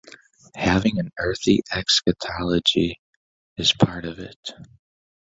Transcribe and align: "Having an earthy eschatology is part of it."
"Having 0.55 0.97
an 0.97 1.11
earthy 1.19 1.61
eschatology 1.71 2.99
is 3.57 3.71
part 3.71 4.03
of 4.03 4.17
it." 4.17 4.49